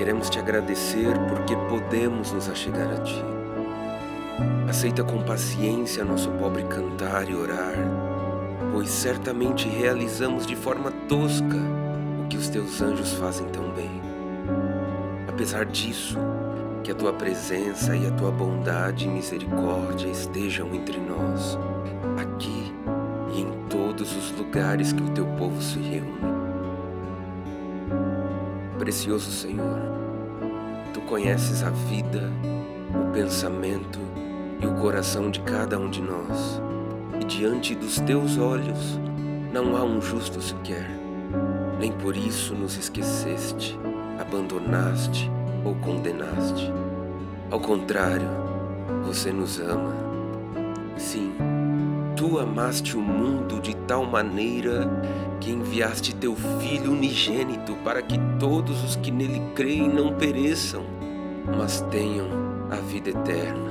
[0.00, 3.22] Queremos te agradecer porque podemos nos achegar a ti.
[4.66, 7.74] Aceita com paciência nosso pobre cantar e orar,
[8.72, 11.58] pois certamente realizamos de forma tosca
[12.24, 14.00] o que os teus anjos fazem tão bem.
[15.28, 16.16] Apesar disso,
[16.82, 21.58] que a tua presença e a tua bondade e misericórdia estejam entre nós,
[22.16, 22.72] aqui
[23.34, 26.39] e em todos os lugares que o teu povo se reúne.
[28.80, 29.78] Precioso Senhor,
[30.94, 32.32] tu conheces a vida,
[32.94, 33.98] o pensamento
[34.58, 36.62] e o coração de cada um de nós,
[37.20, 38.98] e diante dos teus olhos
[39.52, 40.90] não há um justo sequer,
[41.78, 43.78] nem por isso nos esqueceste,
[44.18, 45.30] abandonaste
[45.62, 46.72] ou condenaste.
[47.50, 48.28] Ao contrário,
[49.04, 49.99] você nos ama.
[52.20, 54.86] Tu amaste o mundo de tal maneira
[55.40, 60.84] que enviaste teu Filho unigênito para que todos os que nele creem não pereçam,
[61.56, 62.28] mas tenham
[62.70, 63.70] a vida eterna.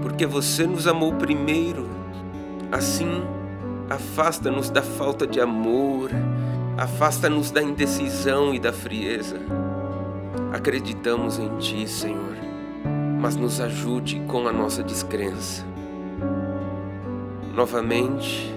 [0.00, 1.86] Porque você nos amou primeiro,
[2.72, 3.24] assim
[3.90, 6.08] afasta-nos da falta de amor,
[6.78, 9.38] afasta-nos da indecisão e da frieza.
[10.50, 12.38] Acreditamos em Ti, Senhor,
[13.20, 15.69] mas nos ajude com a nossa descrença.
[17.54, 18.54] Novamente,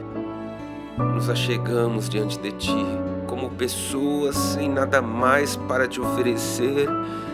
[1.15, 2.85] nos achegamos diante de Ti
[3.27, 6.87] como pessoas sem nada mais para te oferecer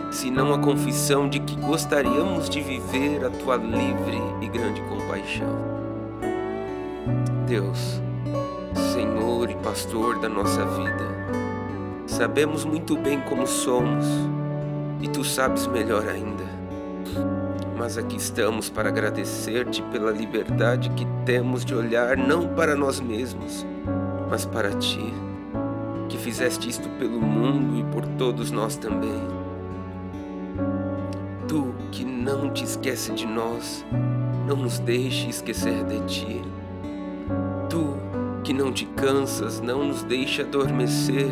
[0.10, 5.80] senão a confissão de que gostaríamos de viver a Tua livre e grande compaixão.
[7.46, 8.02] Deus,
[8.94, 11.28] Senhor e Pastor da nossa vida,
[12.08, 14.06] sabemos muito bem como somos
[15.02, 16.59] e tu sabes melhor ainda.
[17.80, 23.66] Mas aqui estamos para agradecer-te pela liberdade que temos de olhar não para nós mesmos,
[24.30, 25.14] mas para ti,
[26.10, 29.24] que fizeste isto pelo mundo e por todos nós também.
[31.48, 33.86] Tu que não te esquece de nós,
[34.46, 36.42] não nos deixe esquecer de ti.
[37.70, 37.96] Tu
[38.44, 41.30] que não te cansas, não nos deixe adormecer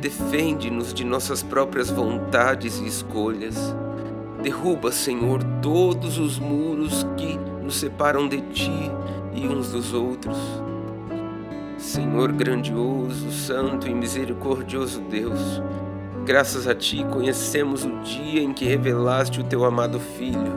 [0.00, 3.74] Defende-nos de nossas próprias vontades e escolhas.
[4.46, 8.92] Derruba, Senhor, todos os muros que nos separam de Ti
[9.34, 10.38] e uns dos outros.
[11.76, 15.60] Senhor grandioso, santo e misericordioso Deus,
[16.24, 20.54] graças a Ti conhecemos o dia em que revelaste o Teu amado Filho,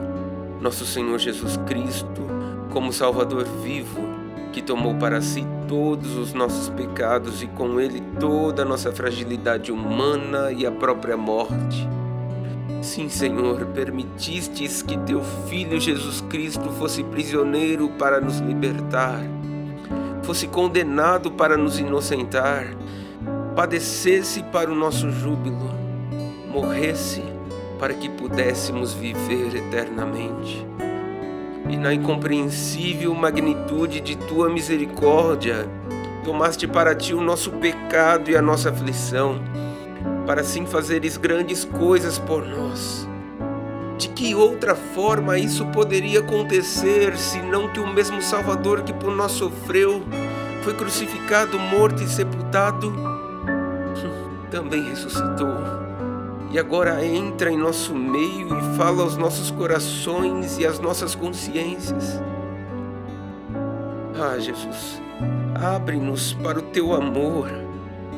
[0.61, 2.21] nosso Senhor Jesus Cristo,
[2.69, 4.07] como Salvador vivo
[4.53, 9.71] que tomou para si todos os nossos pecados e com ele toda a nossa fragilidade
[9.71, 11.98] humana e a própria morte.
[12.81, 19.21] Sim, Senhor, permitistes que teu Filho Jesus Cristo fosse prisioneiro para nos libertar,
[20.23, 22.67] fosse condenado para nos inocentar,
[23.53, 25.69] padecesse para o nosso júbilo,
[26.49, 27.21] morresse
[27.77, 30.65] para que pudéssemos viver eternamente.
[31.69, 35.67] E na incompreensível magnitude de tua misericórdia,
[36.23, 39.39] tomaste para ti o nosso pecado e a nossa aflição,
[40.29, 43.09] para assim fazeres grandes coisas por nós.
[43.97, 49.31] De que outra forma isso poderia acontecer, senão que o mesmo Salvador que por nós
[49.31, 50.03] sofreu,
[50.61, 52.93] foi crucificado, morto e sepultado,
[54.51, 55.79] também ressuscitou?
[56.51, 62.21] e agora entra em nosso meio e fala aos nossos corações e às nossas consciências.
[64.15, 65.01] Ah, Jesus,
[65.55, 67.68] abre-nos para o teu amor,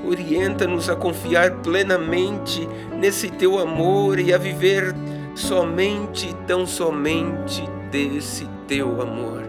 [0.06, 2.68] orienta-nos a confiar plenamente
[2.98, 4.96] nesse teu amor e a viver
[5.36, 9.44] somente tão somente desse teu amor.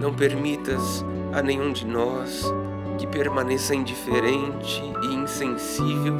[0.00, 2.44] Não permitas a nenhum de nós
[2.98, 6.16] que permaneça indiferente e insensível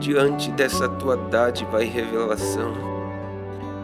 [0.00, 2.72] diante dessa tua dádiva e revelação.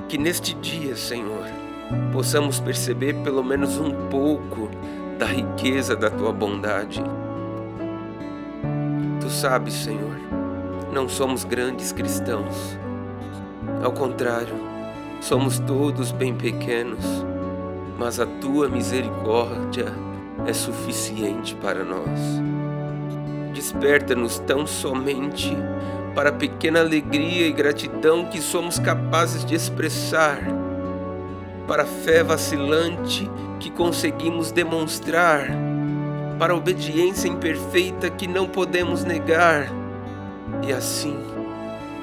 [0.08, 1.46] Que neste dia, Senhor,
[2.12, 4.70] possamos perceber pelo menos um pouco
[5.18, 7.02] da riqueza da tua bondade.
[9.24, 10.20] Tu sabes, Senhor,
[10.92, 12.78] não somos grandes cristãos.
[13.82, 14.54] Ao contrário,
[15.18, 17.02] somos todos bem pequenos,
[17.98, 19.86] mas a tua misericórdia
[20.46, 22.20] é suficiente para nós.
[23.54, 25.56] Desperta-nos tão somente
[26.14, 30.38] para a pequena alegria e gratidão que somos capazes de expressar,
[31.66, 35.46] para a fé vacilante que conseguimos demonstrar,
[36.38, 39.68] para a obediência imperfeita que não podemos negar,
[40.66, 41.18] e assim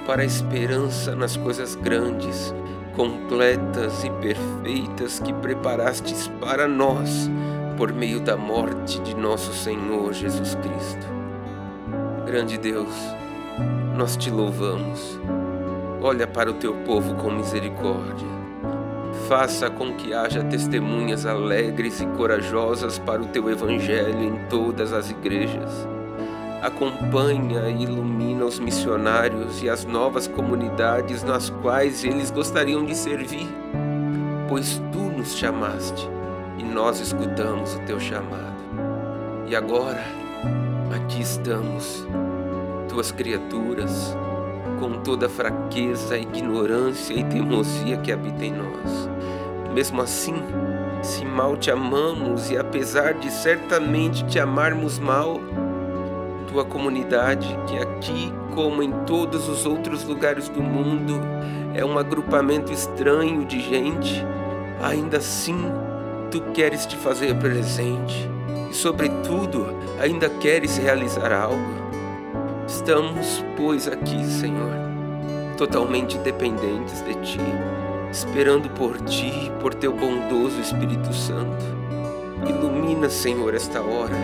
[0.06, 2.54] para a esperança nas coisas grandes,
[2.96, 7.30] completas e perfeitas que preparastes para nós
[7.78, 11.08] por meio da morte de nosso Senhor Jesus Cristo.
[12.26, 12.94] Grande Deus,
[13.96, 15.20] nós te louvamos.
[16.02, 18.41] Olha para o teu povo com misericórdia.
[19.32, 25.10] Faça com que haja testemunhas alegres e corajosas para o teu evangelho em todas as
[25.10, 25.88] igrejas.
[26.62, 33.48] Acompanha e ilumina os missionários e as novas comunidades nas quais eles gostariam de servir,
[34.50, 36.10] pois tu nos chamaste
[36.58, 38.58] e nós escutamos o teu chamado.
[39.48, 40.04] E agora,
[40.94, 42.06] aqui estamos,
[42.90, 44.14] tuas criaturas,
[44.82, 49.08] com toda a fraqueza, ignorância e teimosia que habita em nós.
[49.72, 50.34] Mesmo assim,
[51.04, 55.40] se mal te amamos e apesar de certamente te amarmos mal,
[56.48, 61.14] tua comunidade, que aqui, como em todos os outros lugares do mundo,
[61.76, 64.26] é um agrupamento estranho de gente,
[64.82, 65.72] ainda assim
[66.32, 68.28] tu queres te fazer presente
[68.72, 71.81] e, sobretudo, ainda queres realizar algo.
[72.74, 74.72] Estamos, pois, aqui, Senhor,
[75.58, 77.40] totalmente dependentes de Ti,
[78.10, 81.66] esperando por Ti por Teu bondoso Espírito Santo.
[82.48, 84.16] Ilumina, Senhor, esta hora,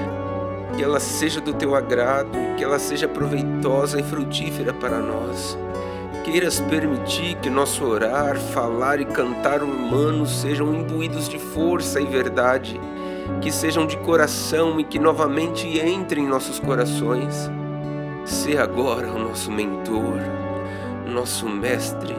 [0.75, 5.57] que ela seja do Teu agrado, que ela seja proveitosa e frutífera para nós.
[6.23, 12.79] Queiras permitir que nosso orar, falar e cantar humanos sejam imbuídos de força e verdade,
[13.41, 17.51] que sejam de coração e que novamente entrem em nossos corações
[18.27, 20.19] Sê agora o nosso mentor,
[21.05, 22.13] nosso mestre,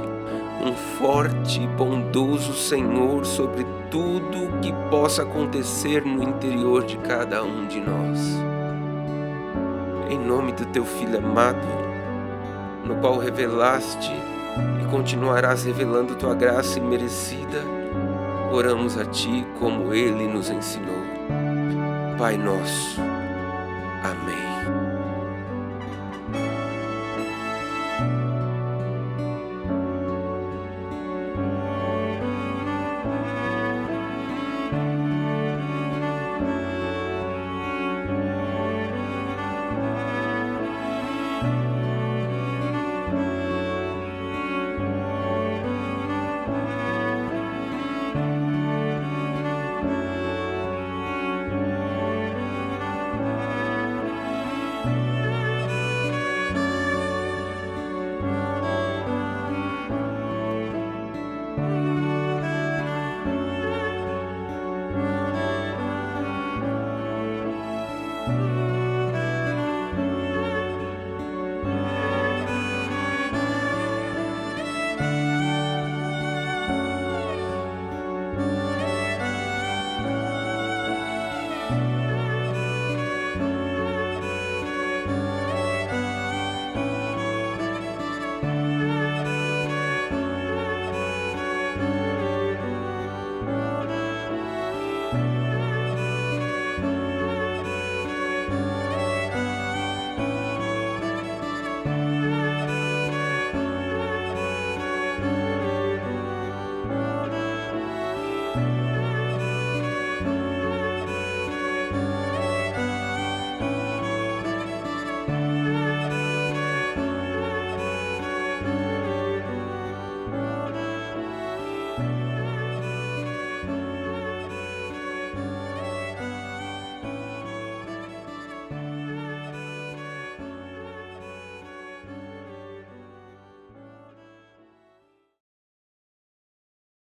[0.65, 7.45] um forte e bondoso Senhor sobre tudo o que possa acontecer no interior de cada
[7.45, 8.39] um de nós.
[10.09, 11.59] Em nome do teu Filho amado,
[12.87, 14.11] no qual revelaste
[14.83, 17.63] e continuarás revelando tua graça imerecida,
[18.51, 21.03] oramos a ti como ele nos ensinou.
[22.17, 22.99] Pai nosso.
[24.03, 24.48] Amém.